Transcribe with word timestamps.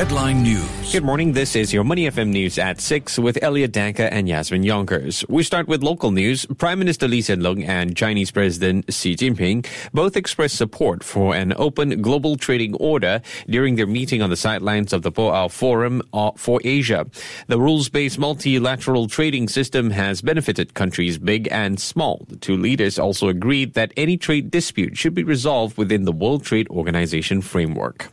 Headline 0.00 0.42
News. 0.42 0.92
Good 0.92 1.04
morning. 1.04 1.34
This 1.34 1.54
is 1.54 1.74
your 1.74 1.84
Money 1.84 2.08
FM 2.08 2.30
news 2.30 2.58
at 2.58 2.80
6 2.80 3.18
with 3.18 3.38
Elliot 3.42 3.70
Danker 3.70 4.08
and 4.10 4.26
Yasmin 4.26 4.62
Yonkers. 4.62 5.26
We 5.28 5.42
start 5.42 5.68
with 5.68 5.82
local 5.82 6.10
news. 6.10 6.46
Prime 6.56 6.78
Minister 6.78 7.06
Lee 7.06 7.20
Hsien 7.20 7.42
Loong 7.42 7.68
and 7.68 7.94
Chinese 7.94 8.30
President 8.30 8.92
Xi 8.92 9.14
Jinping 9.14 9.66
both 9.92 10.16
expressed 10.16 10.56
support 10.56 11.04
for 11.04 11.34
an 11.34 11.52
open 11.58 12.00
global 12.00 12.36
trading 12.36 12.74
order 12.76 13.20
during 13.46 13.76
their 13.76 13.86
meeting 13.86 14.22
on 14.22 14.30
the 14.30 14.36
sidelines 14.36 14.94
of 14.94 15.02
the 15.02 15.12
Boao 15.12 15.50
Forum 15.50 16.00
uh, 16.14 16.32
for 16.34 16.60
Asia. 16.64 17.06
The 17.48 17.60
rules-based 17.60 18.18
multilateral 18.18 19.06
trading 19.06 19.48
system 19.48 19.90
has 19.90 20.22
benefited 20.22 20.72
countries 20.72 21.18
big 21.18 21.46
and 21.52 21.78
small. 21.78 22.24
The 22.26 22.36
two 22.36 22.56
leaders 22.56 22.98
also 22.98 23.28
agreed 23.28 23.74
that 23.74 23.92
any 23.98 24.16
trade 24.16 24.50
dispute 24.50 24.96
should 24.96 25.14
be 25.14 25.24
resolved 25.24 25.76
within 25.76 26.06
the 26.06 26.12
World 26.12 26.42
Trade 26.42 26.68
Organization 26.70 27.42
framework. 27.42 28.08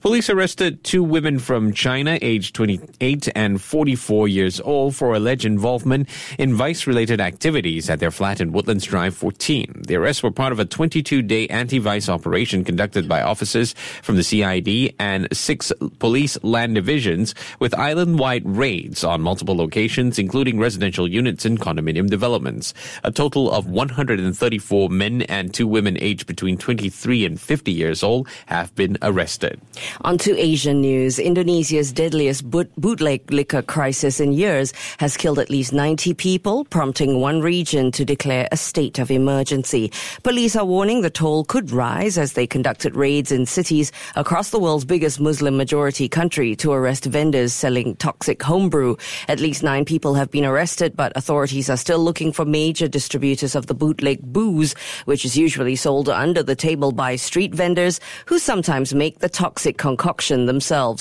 Police 0.00 0.30
arrested 0.30 0.84
two 0.84 1.02
women 1.02 1.23
from 1.24 1.72
China, 1.72 2.18
aged 2.20 2.54
28 2.54 3.28
and 3.34 3.60
44 3.60 4.28
years 4.28 4.60
old, 4.60 4.94
for 4.94 5.14
alleged 5.14 5.46
involvement 5.46 6.08
in 6.38 6.54
vice 6.54 6.86
related 6.86 7.20
activities 7.20 7.88
at 7.88 7.98
their 7.98 8.10
flat 8.10 8.40
in 8.40 8.52
Woodlands 8.52 8.84
Drive 8.84 9.16
14. 9.16 9.84
The 9.86 9.96
arrests 9.96 10.22
were 10.22 10.30
part 10.30 10.52
of 10.52 10.60
a 10.60 10.66
22 10.66 11.22
day 11.22 11.46
anti 11.48 11.78
vice 11.78 12.08
operation 12.10 12.62
conducted 12.62 13.08
by 13.08 13.22
officers 13.22 13.72
from 14.02 14.16
the 14.16 14.22
CID 14.22 14.94
and 14.98 15.26
six 15.32 15.72
police 15.98 16.36
land 16.42 16.74
divisions 16.74 17.34
with 17.58 17.74
island 17.74 18.18
wide 18.18 18.44
raids 18.44 19.02
on 19.02 19.22
multiple 19.22 19.56
locations, 19.56 20.18
including 20.18 20.58
residential 20.58 21.08
units 21.08 21.46
and 21.46 21.58
condominium 21.58 22.10
developments. 22.10 22.74
A 23.02 23.10
total 23.10 23.50
of 23.50 23.66
134 23.66 24.90
men 24.90 25.22
and 25.22 25.54
two 25.54 25.66
women 25.66 25.96
aged 26.00 26.26
between 26.26 26.58
23 26.58 27.24
and 27.24 27.40
50 27.40 27.72
years 27.72 28.02
old 28.02 28.28
have 28.46 28.74
been 28.74 28.98
arrested. 29.00 29.60
On 30.02 30.18
to 30.18 30.38
Asian 30.38 30.80
news. 30.80 31.13
Indonesia's 31.18 31.92
deadliest 31.92 32.50
boot- 32.50 32.74
bootleg 32.76 33.30
liquor 33.32 33.62
crisis 33.62 34.20
in 34.20 34.32
years 34.32 34.72
has 34.98 35.16
killed 35.16 35.38
at 35.38 35.50
least 35.50 35.72
90 35.72 36.14
people, 36.14 36.64
prompting 36.66 37.20
one 37.20 37.40
region 37.40 37.90
to 37.92 38.04
declare 38.04 38.48
a 38.52 38.56
state 38.56 38.98
of 38.98 39.10
emergency. 39.10 39.90
Police 40.22 40.56
are 40.56 40.64
warning 40.64 41.00
the 41.00 41.10
toll 41.10 41.44
could 41.44 41.70
rise 41.70 42.18
as 42.18 42.34
they 42.34 42.46
conducted 42.46 42.94
raids 42.94 43.32
in 43.32 43.46
cities 43.46 43.90
across 44.16 44.50
the 44.50 44.60
world's 44.60 44.84
biggest 44.84 45.20
Muslim 45.20 45.56
majority 45.56 46.08
country 46.08 46.54
to 46.56 46.72
arrest 46.72 47.04
vendors 47.04 47.52
selling 47.52 47.96
toxic 47.96 48.42
homebrew. 48.42 48.96
At 49.28 49.40
least 49.40 49.62
nine 49.62 49.84
people 49.84 50.14
have 50.14 50.30
been 50.30 50.44
arrested, 50.44 50.96
but 50.96 51.16
authorities 51.16 51.68
are 51.70 51.76
still 51.76 51.98
looking 51.98 52.32
for 52.32 52.44
major 52.44 52.88
distributors 52.88 53.54
of 53.54 53.66
the 53.66 53.74
bootleg 53.74 54.20
booze, 54.22 54.74
which 55.06 55.24
is 55.24 55.36
usually 55.36 55.76
sold 55.76 56.08
under 56.08 56.42
the 56.42 56.56
table 56.56 56.92
by 56.92 57.16
street 57.16 57.54
vendors 57.54 58.00
who 58.26 58.38
sometimes 58.38 58.94
make 58.94 59.18
the 59.18 59.28
toxic 59.28 59.78
concoction 59.78 60.46
themselves. 60.46 60.93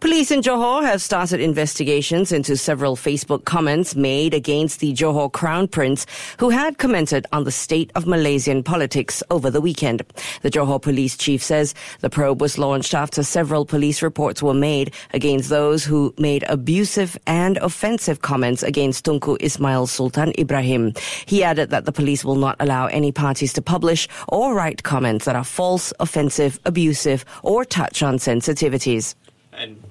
Police 0.00 0.30
in 0.30 0.40
Johor 0.40 0.82
have 0.82 1.00
started 1.00 1.40
investigations 1.40 2.32
into 2.32 2.56
several 2.56 2.96
Facebook 2.96 3.44
comments 3.44 3.94
made 3.94 4.34
against 4.34 4.80
the 4.80 4.92
Johor 4.92 5.32
Crown 5.32 5.68
Prince, 5.68 6.06
who 6.38 6.50
had 6.50 6.78
commented 6.78 7.26
on 7.32 7.44
the 7.44 7.52
state 7.52 7.90
of 7.94 8.06
Malaysian 8.06 8.62
politics 8.62 9.22
over 9.30 9.50
the 9.50 9.60
weekend. 9.60 10.02
The 10.42 10.50
Johor 10.50 10.82
police 10.82 11.16
chief 11.16 11.42
says 11.42 11.74
the 12.00 12.10
probe 12.10 12.40
was 12.40 12.58
launched 12.58 12.94
after 12.94 13.22
several 13.22 13.64
police 13.64 14.02
reports 14.02 14.42
were 14.42 14.54
made 14.54 14.92
against 15.12 15.48
those 15.48 15.84
who 15.84 16.12
made 16.18 16.44
abusive 16.48 17.16
and 17.26 17.56
offensive 17.58 18.22
comments 18.22 18.62
against 18.62 19.04
Tunku 19.04 19.36
Ismail 19.40 19.86
Sultan 19.86 20.32
Ibrahim. 20.38 20.92
He 21.26 21.44
added 21.44 21.70
that 21.70 21.84
the 21.84 21.92
police 21.92 22.24
will 22.24 22.36
not 22.36 22.56
allow 22.60 22.86
any 22.86 23.12
parties 23.12 23.52
to 23.54 23.62
publish 23.62 24.08
or 24.28 24.54
write 24.54 24.82
comments 24.82 25.24
that 25.26 25.36
are 25.36 25.44
false, 25.44 25.92
offensive, 26.00 26.58
abusive, 26.64 27.24
or 27.42 27.64
touch 27.64 28.02
on 28.02 28.18
sensitivities. 28.18 29.13
And 29.56 29.82